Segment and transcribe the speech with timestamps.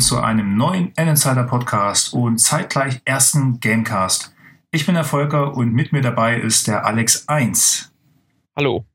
[0.00, 4.34] willkommen zu einem neuen N-Insider Podcast und zeitgleich ersten Gamecast.
[4.70, 7.92] Ich bin der Volker und mit mir dabei ist der Alex 1.
[8.56, 8.86] Hallo.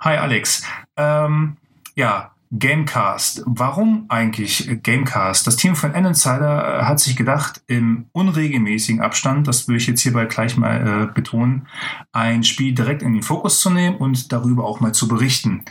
[0.00, 0.64] Hi Alex.
[0.96, 1.58] Ähm,
[1.96, 3.42] ja, Gamecast.
[3.44, 5.46] Warum eigentlich Gamecast?
[5.46, 10.00] Das Team von N-Insider äh, hat sich gedacht, im unregelmäßigen Abstand, das will ich jetzt
[10.00, 11.66] hierbei gleich mal äh, betonen,
[12.12, 15.64] ein Spiel direkt in den Fokus zu nehmen und darüber auch mal zu berichten.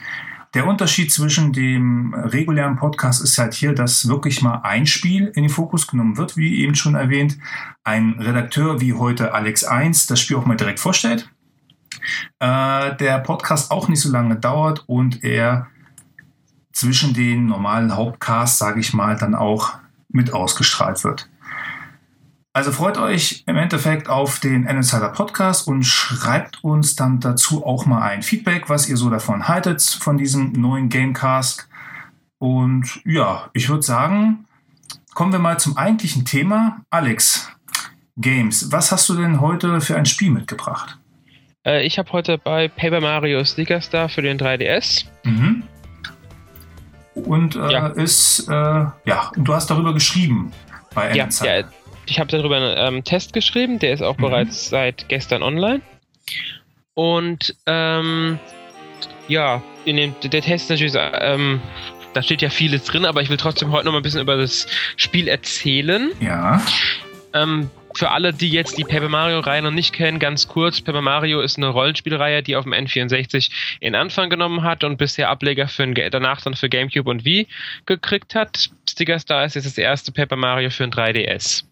[0.53, 5.44] Der Unterschied zwischen dem regulären Podcast ist halt hier, dass wirklich mal ein Spiel in
[5.44, 7.39] den Fokus genommen wird, wie eben schon erwähnt.
[7.84, 11.27] Ein Redakteur wie heute Alex 1 das Spiel auch mal direkt vorstellt.
[12.39, 15.67] Äh, der Podcast auch nicht so lange dauert und er
[16.72, 19.73] zwischen den normalen Hauptcasts, sage ich mal, dann auch
[20.09, 21.30] mit ausgestrahlt wird.
[22.55, 27.88] Also freut euch im Endeffekt auf den Insider Podcast und schreibt uns dann dazu auch
[27.88, 31.67] mal ein Feedback, was ihr so davon haltet, von diesem neuen Gamecast.
[32.38, 34.45] Und ja, ich würde sagen,
[35.16, 36.81] kommen wir mal zum eigentlichen Thema.
[36.92, 37.52] Alex,
[38.17, 40.99] Games, was hast du denn heute für ein Spiel mitgebracht?
[41.66, 45.05] Äh, ich habe heute bei Paper Mario Sticker Star für den 3DS.
[45.23, 45.64] Mhm
[47.16, 47.88] und äh, ja.
[47.88, 50.52] ist, äh, ja, und du hast darüber geschrieben
[50.94, 51.64] bei ja, ja,
[52.05, 54.21] ich habe darüber einen ähm, Test geschrieben, der ist auch mhm.
[54.21, 55.81] bereits seit gestern online.
[56.93, 58.39] Und ähm,
[59.27, 61.61] ja, in dem, der Test natürlich, ähm,
[62.13, 64.37] da steht ja vieles drin, aber ich will trotzdem heute noch mal ein bisschen über
[64.37, 66.11] das Spiel erzählen.
[66.19, 66.61] Ja.
[67.33, 71.41] Ähm, für alle, die jetzt die Paper Mario-Reihe noch nicht kennen, ganz kurz, Paper Mario
[71.41, 75.83] ist eine Rollenspielreihe, die auf dem N64 in Anfang genommen hat und bisher Ableger für
[75.83, 77.47] ein, danach dann für GameCube und Wii
[77.85, 78.69] gekriegt hat.
[78.89, 81.63] Sticker Star ist jetzt das erste Paper Mario für ein 3DS.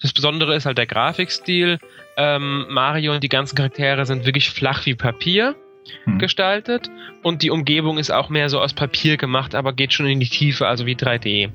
[0.00, 1.78] Das Besondere ist halt der Grafikstil.
[2.16, 5.56] Ähm, Mario und die ganzen Charaktere sind wirklich flach wie Papier
[6.04, 6.18] hm.
[6.18, 6.90] gestaltet
[7.22, 10.28] und die Umgebung ist auch mehr so aus Papier gemacht, aber geht schon in die
[10.28, 11.50] Tiefe, also wie 3D.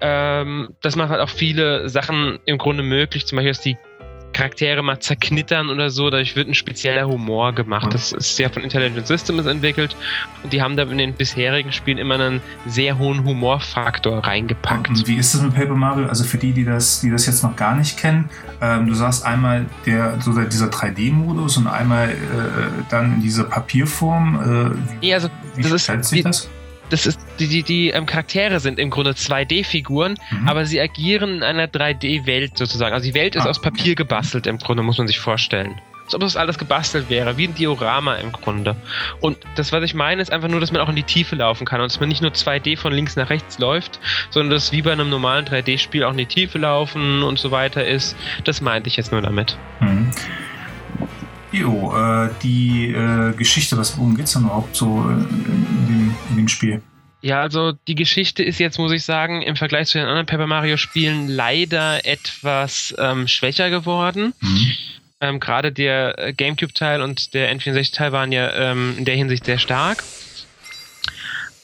[0.00, 3.78] Ähm, das macht halt auch viele Sachen im Grunde möglich, zum Beispiel, dass die
[4.36, 6.10] Charaktere mal zerknittern oder so.
[6.10, 7.94] Dadurch wird ein spezieller Humor gemacht.
[7.94, 9.96] Das ist ja von Intelligent Systems entwickelt
[10.42, 14.90] und die haben da in den bisherigen Spielen immer einen sehr hohen Humorfaktor reingepackt.
[14.90, 16.06] Und wie ist das mit Paper Mario?
[16.08, 18.28] Also für die, die das, die das jetzt noch gar nicht kennen,
[18.60, 22.14] ähm, du sagst einmal der, so dieser 3D-Modus und einmal äh,
[22.90, 24.76] dann in dieser Papierform.
[24.76, 26.50] Äh, wie, ja, also, wie das ist, sich das?
[26.90, 30.48] Das ist, die, die, die ähm, Charaktere sind im Grunde 2D-Figuren, mhm.
[30.48, 32.94] aber sie agieren in einer 3D-Welt sozusagen.
[32.94, 35.80] Also die Welt ist ah, aus Papier gebastelt im Grunde, muss man sich vorstellen.
[36.04, 38.76] Als ob das alles gebastelt wäre, wie ein Diorama im Grunde.
[39.20, 41.66] Und das, was ich meine, ist einfach nur, dass man auch in die Tiefe laufen
[41.66, 43.98] kann und dass man nicht nur 2D von links nach rechts läuft,
[44.30, 47.84] sondern dass wie bei einem normalen 3D-Spiel auch in die Tiefe laufen und so weiter
[47.84, 48.16] ist.
[48.44, 49.58] Das meinte ich jetzt nur damit.
[49.80, 50.12] Mhm.
[51.52, 55.85] Jo, äh, die äh, Geschichte, was worum geht es denn überhaupt so in,
[56.46, 56.82] dem, Spiel?
[57.22, 60.46] Ja, also die Geschichte ist jetzt, muss ich sagen, im Vergleich zu den anderen Paper
[60.46, 64.32] Mario Spielen leider etwas ähm, schwächer geworden.
[64.40, 64.72] Mhm.
[65.20, 69.58] Ähm, Gerade der äh, GameCube-Teil und der N64-Teil waren ja ähm, in der Hinsicht sehr
[69.58, 70.04] stark.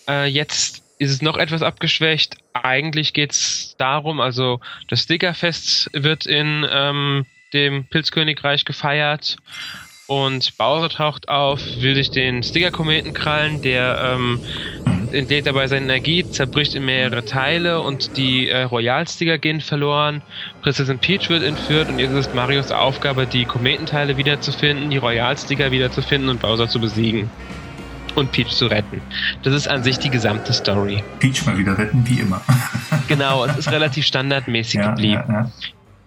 [0.08, 2.36] Äh, jetzt ist es noch etwas abgeschwächt.
[2.54, 9.36] Eigentlich geht es darum, also das Stickerfest wird in ähm, dem Pilzkönigreich gefeiert.
[10.12, 14.40] Und Bowser taucht auf, will sich den Sticker-Kometen krallen, der ähm,
[15.10, 20.20] entlädt dabei seine Energie, zerbricht in mehrere Teile und die äh, Royal-Sticker gehen verloren.
[20.60, 26.28] Prinzessin Peach wird entführt und jetzt ist Marios Aufgabe, die Kometenteile wiederzufinden, die Royal-Sticker wiederzufinden
[26.28, 27.30] und Bowser zu besiegen.
[28.14, 29.00] Und Peach zu retten.
[29.44, 31.02] Das ist an sich die gesamte Story.
[31.20, 32.42] Peach mal wieder retten, wie immer.
[33.08, 35.24] genau, es ist relativ standardmäßig ja, geblieben.
[35.26, 35.50] Ja, ja.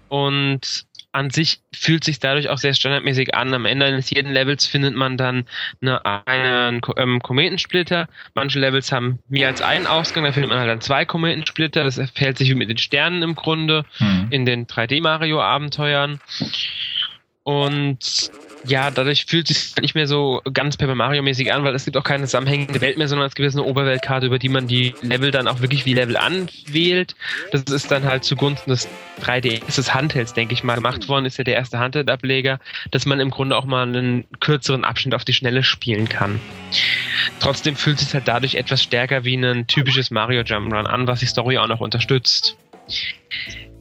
[0.09, 3.53] Und an sich fühlt sich dadurch auch sehr standardmäßig an.
[3.53, 5.45] Am Ende eines jeden Levels findet man dann
[5.81, 8.09] eine, einen ähm, Kometensplitter.
[8.33, 11.85] Manche Levels haben mehr als einen Ausgang, da findet man halt dann zwei Kometensplitter.
[11.85, 14.27] Das verhält sich wie mit den Sternen im Grunde mhm.
[14.29, 16.19] in den 3D-Mario-Abenteuern.
[17.43, 18.31] Und
[18.67, 21.97] ja, dadurch fühlt es sich nicht mehr so ganz Paper Mario-mäßig an, weil es gibt
[21.97, 25.31] auch keine zusammenhängende Welt mehr, sondern es gibt eine Oberweltkarte, über die man die Level
[25.31, 27.15] dann auch wirklich wie Level anwählt.
[27.51, 28.87] Das ist dann halt zugunsten des
[29.21, 32.59] 3DS des Handhelds, denke ich mal, gemacht worden, ist ja der erste Handheld-Ableger,
[32.91, 36.39] dass man im Grunde auch mal einen kürzeren Abschnitt auf die Schnelle spielen kann.
[37.39, 41.19] Trotzdem fühlt es sich halt dadurch etwas stärker wie ein typisches Mario Jump'n'Run an, was
[41.19, 42.57] die Story auch noch unterstützt.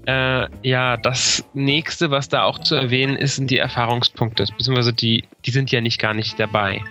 [0.06, 5.24] Äh, ja, das nächste, was da auch zu erwähnen ist, sind die Erfahrungspunkte, beziehungsweise die,
[5.46, 6.82] die sind ja nicht gar nicht dabei.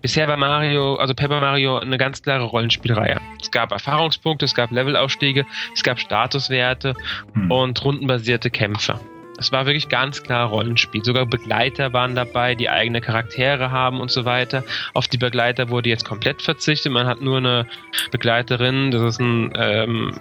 [0.00, 3.20] Bisher war Mario, also Paper Mario, eine ganz klare Rollenspielreihe.
[3.42, 6.94] Es gab Erfahrungspunkte, es gab Levelausstiege, es gab Statuswerte
[7.34, 7.50] hm.
[7.50, 9.00] und rundenbasierte Kämpfe.
[9.38, 11.04] Es war wirklich ganz klar Rollenspiel.
[11.04, 14.64] Sogar Begleiter waren dabei, die eigene Charaktere haben und so weiter.
[14.94, 16.90] Auf die Begleiter wurde jetzt komplett verzichtet.
[16.90, 17.66] Man hat nur eine
[18.10, 20.12] Begleiterin, das ist ein ähm,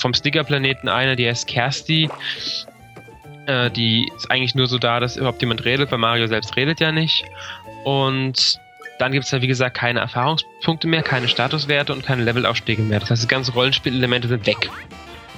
[0.00, 2.08] vom Sticker-Planeten eine, die heißt Kersti.
[3.46, 6.80] Äh, die ist eigentlich nur so da, dass überhaupt jemand redet, weil Mario selbst redet
[6.80, 7.24] ja nicht.
[7.84, 8.58] Und
[8.98, 13.00] dann gibt es da, wie gesagt, keine Erfahrungspunkte mehr, keine Statuswerte und keine Levelaufstiege mehr.
[13.00, 14.70] Das heißt, die ganzen Rollenspielelemente sind weg.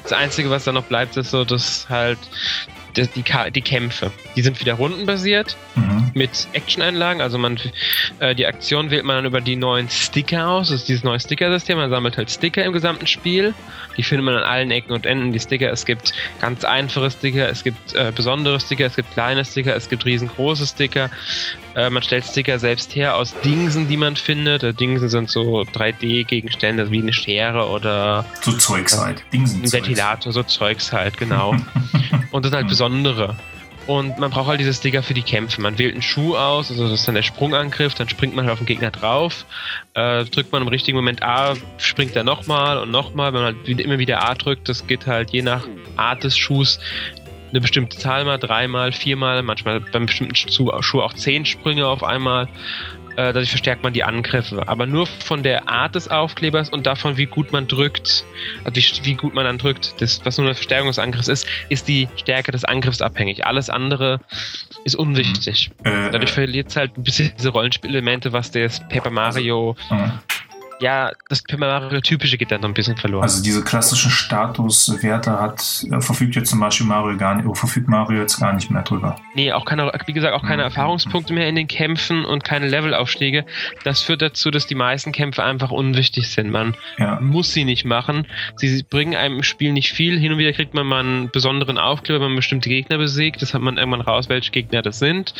[0.02, 2.18] Das Einzige, was da noch bleibt, ist so, dass halt
[2.96, 4.10] die, die, die Kämpfe.
[4.36, 6.10] Die sind wieder rundenbasiert mhm.
[6.14, 7.20] mit Action-Einlagen.
[7.20, 7.58] Also man
[8.18, 10.68] äh, die Aktion wählt man dann über die neuen Sticker aus.
[10.68, 11.78] Das ist dieses neue Sticker-System.
[11.78, 13.54] Man sammelt halt Sticker im gesamten Spiel.
[13.96, 15.32] Die findet man an allen Ecken und Enden.
[15.32, 15.70] Die Sticker.
[15.70, 19.88] Es gibt ganz einfache Sticker, es gibt äh, besondere Sticker, es gibt kleine Sticker, es
[19.88, 21.10] gibt riesengroße Sticker.
[21.74, 24.62] Äh, man stellt Sticker selbst her aus Dingsen, die man findet.
[24.62, 29.22] Äh, Dingsen sind so 3D-Gegenstände wie eine Schere oder so Zeugs halt.
[29.32, 31.54] Dingsen ein Ventilator, so Zeugs halt, genau.
[32.30, 33.36] und das sind halt besondere.
[33.86, 35.60] Und man braucht halt diese Sticker für die Kämpfe.
[35.60, 38.52] Man wählt einen Schuh aus, also das ist dann der Sprungangriff, dann springt man halt
[38.52, 39.46] auf den Gegner drauf.
[39.94, 43.32] Äh, drückt man im richtigen Moment A, springt er nochmal und nochmal.
[43.32, 45.66] Wenn man halt immer wieder A drückt, das geht halt je nach
[45.96, 46.78] Art des Schuhs
[47.50, 52.48] eine bestimmte Zahl mal, dreimal, viermal, manchmal beim bestimmten Schuh auch zehn Sprünge auf einmal.
[53.20, 54.66] Äh, dadurch verstärkt man die Angriffe.
[54.66, 58.24] Aber nur von der Art des Aufklebers und davon, wie gut man drückt,
[58.64, 61.46] also wie, wie gut man dann drückt, das, was nur eine Verstärkung des Angriffs ist,
[61.68, 63.44] ist die Stärke des Angriffs abhängig.
[63.44, 64.20] Alles andere
[64.84, 65.70] ist unwichtig.
[65.84, 65.90] Mhm.
[65.90, 70.12] Äh, Dadurch verliert es halt ein bisschen diese Rollenspielelemente, was das Paper Mario mhm
[70.80, 73.22] ja, das typische geht dann noch ein bisschen verloren.
[73.22, 78.20] Also diese klassischen Statuswerte hat, äh, verfügt jetzt zum Beispiel Mario gar nicht, verfügt Mario
[78.20, 79.16] jetzt gar nicht mehr drüber.
[79.34, 80.68] Nee, auch keine, wie gesagt, auch keine mhm.
[80.68, 83.44] Erfahrungspunkte mehr in den Kämpfen und keine Levelaufstiege.
[83.84, 86.50] Das führt dazu, dass die meisten Kämpfe einfach unwichtig sind.
[86.50, 87.20] Man ja.
[87.20, 88.26] muss sie nicht machen.
[88.56, 90.18] Sie bringen einem im Spiel nicht viel.
[90.18, 93.42] Hin und wieder kriegt man mal einen besonderen Aufkleber, wenn man bestimmte Gegner besiegt.
[93.42, 95.34] Das hat man irgendwann raus, welche Gegner das sind.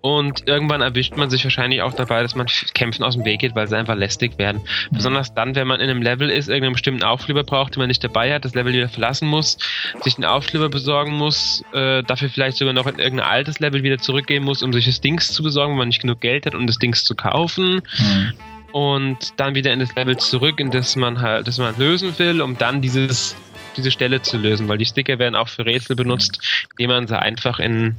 [0.00, 3.56] Und irgendwann erwischt man sich wahrscheinlich auch dabei, dass man Kämpfen aus dem Weg geht,
[3.56, 4.62] weil sie einfach lästig werden.
[4.90, 4.96] Mhm.
[4.96, 8.04] Besonders dann, wenn man in einem Level ist, irgendeinen bestimmten Aufkleber braucht, den man nicht
[8.04, 9.58] dabei hat, das Level wieder verlassen muss,
[10.02, 13.98] sich einen Aufkleber besorgen muss, äh, dafür vielleicht sogar noch in irgendein altes Level wieder
[13.98, 16.66] zurückgehen muss, um sich das Dings zu besorgen, wenn man nicht genug Geld hat, um
[16.68, 17.82] das Dings zu kaufen.
[17.98, 18.32] Mhm.
[18.70, 22.40] Und dann wieder in das Level zurück, in das man halt, das man lösen will,
[22.40, 23.34] um dann dieses
[23.76, 26.40] diese Stelle zu lösen, weil die Sticker werden auch für Rätsel benutzt,
[26.72, 27.96] indem man sie einfach in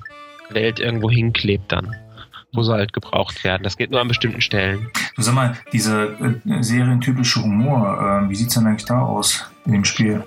[0.50, 1.96] Welt irgendwo hinklebt dann.
[2.52, 3.62] Wo sie halt gebraucht werden.
[3.62, 4.88] Das geht nur an bestimmten Stellen.
[5.16, 9.46] Du sag mal, dieser äh, serientypische Humor, äh, wie sieht es denn eigentlich da aus
[9.66, 10.24] in dem Spiel?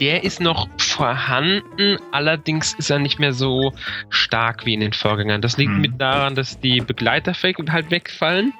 [0.00, 3.72] Der ist noch vorhanden, allerdings ist er nicht mehr so
[4.08, 5.42] stark wie in den Vorgängern.
[5.42, 5.80] Das liegt hm.
[5.80, 8.52] mit daran, dass die Begleiter halt wegfallen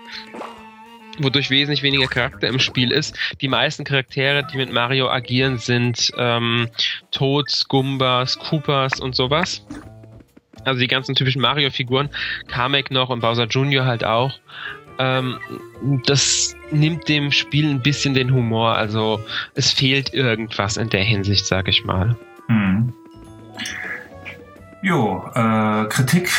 [1.18, 3.16] wodurch wesentlich weniger Charakter im Spiel ist.
[3.40, 6.68] Die meisten Charaktere, die mit Mario agieren, sind ähm,
[7.10, 9.64] Toads, Gumbas, Koopas und sowas.
[10.64, 12.08] Also die ganzen typischen Mario-Figuren,
[12.48, 13.84] Kamek noch und Bowser Jr.
[13.84, 14.38] halt auch.
[14.98, 15.38] Ähm,
[16.06, 18.76] das nimmt dem Spiel ein bisschen den Humor.
[18.76, 19.20] Also
[19.54, 22.16] es fehlt irgendwas in der Hinsicht, sag ich mal.
[22.48, 22.92] Mhm.
[24.82, 26.30] Jo, äh, Kritik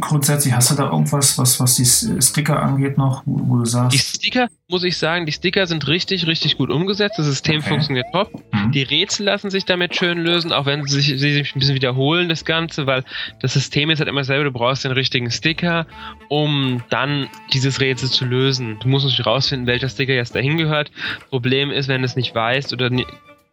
[0.00, 3.94] grundsätzlich, hast du da irgendwas, was, was die Sticker angeht noch, wo, wo, du sagst?
[3.94, 7.18] Die Sticker, muss ich sagen, die Sticker sind richtig, richtig gut umgesetzt.
[7.18, 7.68] Das System okay.
[7.68, 8.32] funktioniert top.
[8.52, 8.72] Mhm.
[8.72, 11.74] Die Rätsel lassen sich damit schön lösen, auch wenn sie sich, sie sich ein bisschen
[11.74, 13.04] wiederholen, das Ganze, weil
[13.40, 15.86] das System ist halt immer selber, du brauchst den richtigen Sticker,
[16.28, 18.78] um dann dieses Rätsel zu lösen.
[18.80, 20.90] Du musst natürlich rausfinden, welcher Sticker jetzt dahin gehört.
[21.30, 22.90] Problem ist, wenn du es nicht weißt oder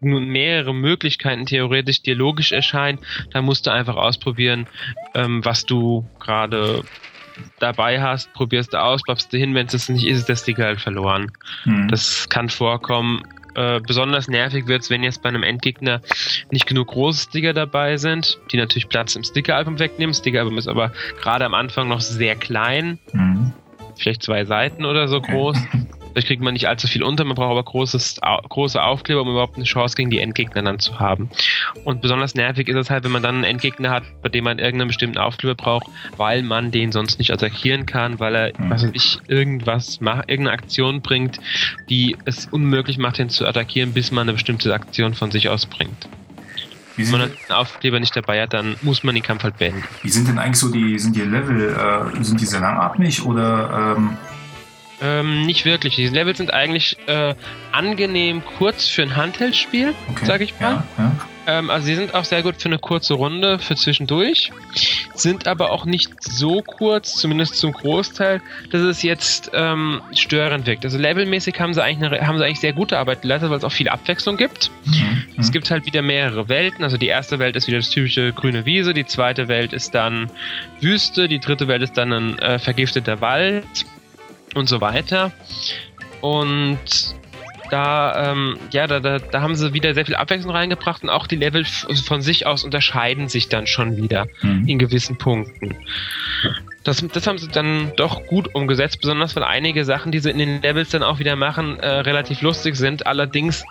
[0.02, 3.00] nun mehrere Möglichkeiten theoretisch dir logisch erscheinen,
[3.32, 4.68] dann musst du einfach ausprobieren,
[5.14, 6.84] ähm, was du gerade
[7.60, 10.66] dabei hast, probierst du aus, babst du hin, wenn es nicht ist, ist der Sticker
[10.66, 11.32] halt verloren.
[11.66, 11.88] Mhm.
[11.88, 13.24] Das kann vorkommen.
[13.56, 16.02] Äh, besonders nervig wird es, wenn jetzt bei einem Endgegner
[16.52, 20.14] nicht genug große Sticker dabei sind, die natürlich Platz im Stickeralbum wegnehmen.
[20.14, 20.92] Stickeralbum ist aber
[21.22, 23.00] gerade am Anfang noch sehr klein.
[23.12, 23.54] Mhm.
[23.98, 25.58] Vielleicht zwei Seiten oder so groß.
[26.12, 29.56] Vielleicht kriegt man nicht allzu viel unter, man braucht aber großes, große Aufkleber, um überhaupt
[29.56, 31.30] eine Chance gegen die Endgegner dann zu haben.
[31.84, 34.60] Und besonders nervig ist es halt, wenn man dann einen Endgegner hat, bei dem man
[34.60, 35.88] irgendeinen bestimmten Aufkleber braucht,
[36.18, 38.70] weil man den sonst nicht attackieren kann, weil er, mhm.
[38.70, 41.40] was weiß ich, irgendwas macht, irgendeine Aktion bringt,
[41.90, 45.66] die es unmöglich macht, ihn zu attackieren, bis man eine bestimmte Aktion von sich aus
[45.66, 46.08] bringt.
[47.06, 49.84] Wenn man einen Aufkleber nicht dabei hat, dann muss man den Kampf halt beenden.
[50.02, 53.96] Wie sind denn eigentlich so die, sind die Level, äh, sind die sehr langatmig oder
[53.98, 54.18] ähm,
[55.02, 55.96] ähm, nicht wirklich.
[55.96, 57.36] Die Levels sind eigentlich äh,
[57.72, 60.26] angenehm kurz für ein Handheld-Spiel, okay.
[60.26, 60.72] sag ich mal.
[60.72, 61.12] Ja, ja.
[61.50, 64.52] Ähm, also sie sind auch sehr gut für eine kurze Runde, für zwischendurch.
[65.16, 68.42] Sind aber auch nicht so kurz, zumindest zum Großteil,
[68.72, 70.86] dass es jetzt ähm, störend wirkt.
[70.86, 73.64] Also levelmäßig haben sie eigentlich, eine, haben sie eigentlich sehr gute Arbeit geleistet, weil es
[73.64, 74.70] auch viel Abwechslung gibt.
[74.86, 75.24] Mhm.
[75.40, 76.84] Es gibt halt wieder mehrere Welten.
[76.84, 80.30] Also die erste Welt ist wieder das typische grüne Wiese, die zweite Welt ist dann
[80.82, 83.66] Wüste, die dritte Welt ist dann ein äh, vergifteter Wald
[84.56, 85.32] und so weiter.
[86.22, 86.80] Und
[87.70, 91.28] da, ähm, ja, da, da, da haben sie wieder sehr viel Abwechslung reingebracht und auch
[91.28, 94.68] die Level von sich aus unterscheiden sich dann schon wieder mhm.
[94.68, 95.76] in gewissen Punkten.
[96.84, 100.40] Das, das haben sie dann doch gut umgesetzt, besonders weil einige Sachen, die sie in
[100.40, 103.06] den Levels dann auch wieder machen, äh, relativ lustig sind.
[103.06, 103.64] Allerdings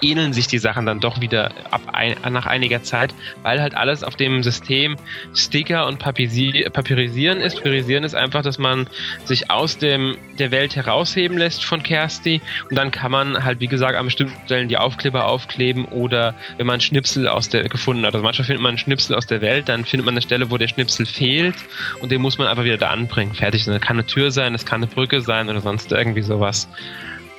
[0.00, 4.02] ähneln sich die Sachen dann doch wieder ab ein, nach einiger Zeit, weil halt alles
[4.02, 4.96] auf dem System
[5.34, 7.56] Sticker und Papisi Papyrisieren ist.
[7.56, 8.88] Papyrisieren ist einfach, dass man
[9.24, 13.66] sich aus dem, der Welt herausheben lässt von Kersti und dann kann man halt, wie
[13.66, 18.14] gesagt, an bestimmten Stellen die Aufkleber aufkleben oder wenn man Schnipsel aus der gefunden hat.
[18.14, 20.58] Also manchmal findet man einen Schnipsel aus der Welt, dann findet man eine Stelle, wo
[20.58, 21.56] der Schnipsel fehlt
[22.00, 23.34] und den muss man einfach wieder da anbringen.
[23.34, 23.64] Fertig.
[23.64, 26.68] Das kann eine Tür sein, das kann eine Brücke sein oder sonst irgendwie sowas.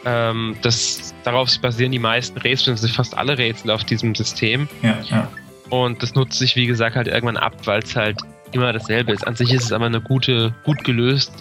[0.06, 4.68] Ähm, das, darauf basieren die meisten Rätsel, sind fast alle Rätsel auf diesem System.
[4.82, 5.28] Ja, ja.
[5.70, 8.20] Und das nutzt sich, wie gesagt, halt irgendwann ab, weil es halt
[8.52, 9.26] immer dasselbe ist.
[9.26, 11.32] An sich ist es aber eine gute, gut gelöst,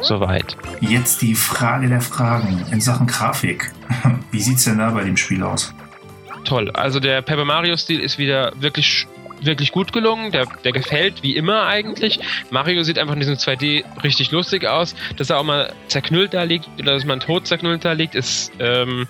[0.00, 0.56] soweit.
[0.80, 3.72] Jetzt die Frage der Fragen in Sachen Grafik.
[4.30, 5.74] Wie sieht es denn da bei dem Spiel aus?
[6.44, 6.70] Toll.
[6.70, 9.06] Also der Paper Mario-Stil ist wieder wirklich
[9.46, 10.32] wirklich gut gelungen.
[10.32, 12.20] Der, der gefällt wie immer eigentlich.
[12.50, 14.94] Mario sieht einfach in diesem 2D richtig lustig aus.
[15.16, 18.52] Dass er auch mal zerknüllt da liegt oder dass man tot zerknüllt da liegt, ist
[18.58, 19.06] ähm,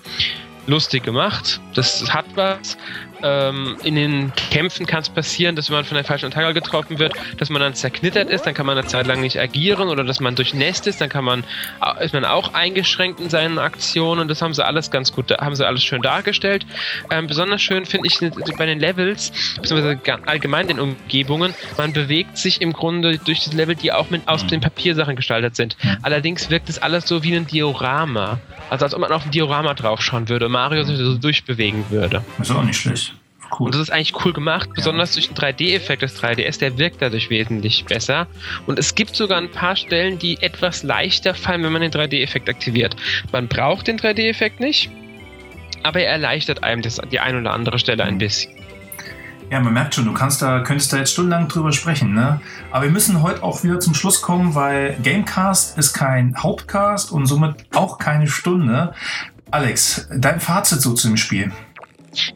[0.67, 1.59] lustig gemacht.
[1.73, 2.77] Das hat was.
[3.23, 7.13] Ähm, in den Kämpfen kann es passieren, dass man von der falschen Attacke getroffen wird,
[7.37, 10.19] dass man dann zerknittert ist, dann kann man eine Zeit lang nicht agieren oder dass
[10.19, 11.43] man durchnässt ist, dann kann man,
[12.01, 14.27] ist man auch eingeschränkt in seinen Aktionen.
[14.27, 16.65] Das haben sie alles ganz gut, haben sie alles schön dargestellt.
[17.09, 18.19] Ähm, besonders schön finde ich
[18.57, 23.75] bei den Levels, beziehungsweise allgemein den Umgebungen, man bewegt sich im Grunde durch die Level,
[23.75, 24.47] die auch mit, aus mhm.
[24.49, 25.77] den Papiersachen gestaltet sind.
[26.01, 28.39] Allerdings wirkt es alles so wie ein Diorama.
[28.69, 32.23] Also als ob man auf ein Diorama draufschauen würde und Mario sich so durchbewegen würde.
[32.39, 33.14] ist auch nicht schlecht.
[33.51, 33.67] Cool.
[33.67, 37.29] Und das ist eigentlich cool gemacht, besonders durch den 3D-Effekt des 3DS, der wirkt dadurch
[37.29, 38.27] wesentlich besser.
[38.65, 42.49] Und es gibt sogar ein paar Stellen, die etwas leichter fallen, wenn man den 3D-Effekt
[42.49, 42.95] aktiviert.
[43.31, 44.89] Man braucht den 3D-Effekt nicht,
[45.83, 48.51] aber er erleichtert einem das, die ein oder andere Stelle ein bisschen.
[49.51, 52.41] Ja, man merkt schon, du kannst da, könntest da jetzt stundenlang drüber sprechen, ne?
[52.71, 57.27] Aber wir müssen heute auch wieder zum Schluss kommen, weil Gamecast ist kein Hauptcast und
[57.27, 58.93] somit auch keine Stunde.
[59.51, 61.51] Alex, dein Fazit so zu dem Spiel?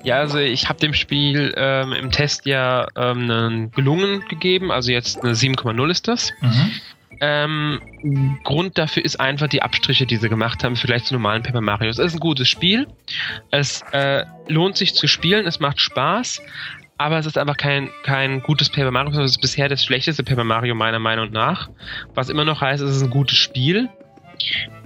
[0.04, 4.92] Ja, also ich habe dem Spiel ähm, im Test ja ähm, einen gelungen gegeben, also
[4.92, 6.32] jetzt eine 7,0 ist das.
[6.42, 6.72] Mhm.
[7.22, 7.82] Ähm,
[8.44, 11.90] Grund dafür ist einfach die Abstriche, die sie gemacht haben, vielleicht zu normalen Paper Mario.
[11.90, 12.88] Es ist ein gutes Spiel.
[13.52, 16.42] Es äh, lohnt sich zu spielen, es macht Spaß,
[16.98, 20.24] aber es ist einfach kein, kein gutes Paper Mario, sondern es ist bisher das schlechteste
[20.24, 21.70] Paper Mario meiner Meinung nach.
[22.14, 23.90] Was immer noch heißt, es ist ein gutes Spiel.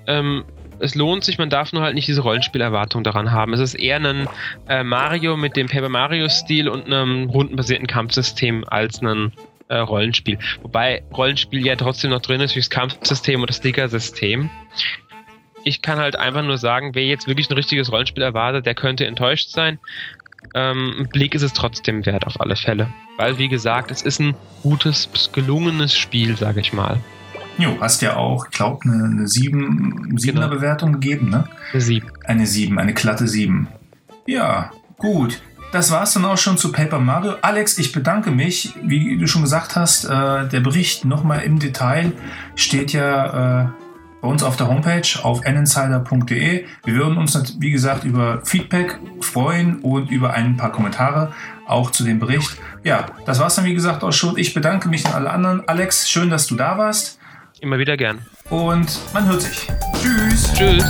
[0.08, 0.44] Ähm,
[0.80, 3.54] es lohnt sich, man darf nur halt nicht diese Rollenspielerwartung daran haben.
[3.54, 4.28] Es ist eher ein
[4.68, 9.32] äh, Mario mit dem Paper Mario-Stil und einem rundenbasierten Kampfsystem als ein
[9.70, 10.38] äh, Rollenspiel.
[10.62, 14.50] Wobei Rollenspiel ja trotzdem noch drin ist, wie das Kampfsystem oder das Sticker-System.
[15.64, 19.06] Ich kann halt einfach nur sagen, wer jetzt wirklich ein richtiges Rollenspiel erwartet, der könnte
[19.06, 19.80] enttäuscht sein.
[20.54, 22.92] Ähm, Blick ist es trotzdem wert, auf alle Fälle.
[23.18, 27.00] Weil, wie gesagt, es ist ein gutes, gelungenes Spiel, sage ich mal.
[27.58, 30.48] Jo, hast ja auch, ich glaube, eine, eine 7, 7er genau.
[30.48, 31.46] Bewertung gegeben, ne?
[31.72, 32.12] Eine 7.
[32.26, 33.68] Eine 7, eine glatte 7.
[34.26, 35.42] Ja, gut.
[35.72, 37.34] Das war es dann auch schon zu Paper Mario.
[37.42, 38.74] Alex, ich bedanke mich.
[38.84, 42.12] Wie du schon gesagt hast, äh, der Bericht nochmal im Detail
[42.56, 43.68] steht ja äh,
[44.22, 46.66] bei uns auf der Homepage auf ninsider.de.
[46.86, 51.34] Wir würden uns, wie gesagt, über Feedback freuen und über ein paar Kommentare
[51.66, 52.56] auch zu dem Bericht.
[52.84, 54.38] Ja, das war es dann, wie gesagt, auch schon.
[54.38, 55.68] Ich bedanke mich an alle anderen.
[55.68, 57.20] Alex, schön, dass du da warst.
[57.64, 58.20] Immer wieder gern.
[58.50, 59.70] Und man hört sich.
[60.02, 60.52] Tschüss.
[60.54, 60.84] Tschüss.